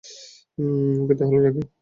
[1.01, 1.61] ওকে তাহলে রাখি।